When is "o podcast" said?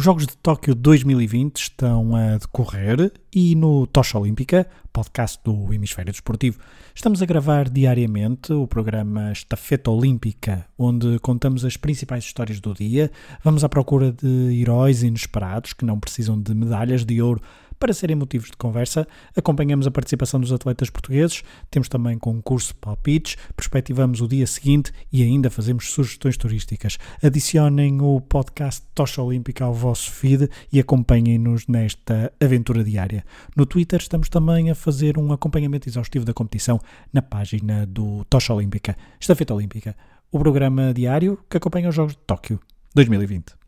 28.02-28.84